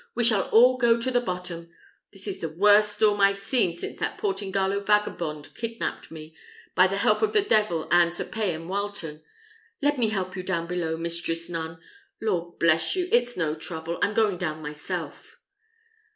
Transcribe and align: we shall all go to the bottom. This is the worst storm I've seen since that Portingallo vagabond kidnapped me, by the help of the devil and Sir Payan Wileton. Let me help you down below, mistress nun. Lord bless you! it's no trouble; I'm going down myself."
we 0.15 0.23
shall 0.23 0.49
all 0.49 0.79
go 0.79 0.99
to 0.99 1.11
the 1.11 1.21
bottom. 1.21 1.69
This 2.11 2.25
is 2.27 2.39
the 2.39 2.49
worst 2.49 2.93
storm 2.93 3.19
I've 3.21 3.37
seen 3.37 3.77
since 3.77 3.99
that 3.99 4.17
Portingallo 4.17 4.79
vagabond 4.83 5.53
kidnapped 5.53 6.09
me, 6.09 6.35
by 6.73 6.87
the 6.87 6.97
help 6.97 7.21
of 7.21 7.33
the 7.33 7.43
devil 7.43 7.87
and 7.91 8.11
Sir 8.11 8.25
Payan 8.25 8.67
Wileton. 8.67 9.21
Let 9.79 9.99
me 9.99 10.09
help 10.09 10.35
you 10.35 10.41
down 10.41 10.65
below, 10.65 10.97
mistress 10.97 11.49
nun. 11.51 11.77
Lord 12.19 12.57
bless 12.57 12.95
you! 12.95 13.09
it's 13.11 13.37
no 13.37 13.53
trouble; 13.53 13.99
I'm 14.01 14.15
going 14.15 14.37
down 14.37 14.59
myself." 14.63 15.35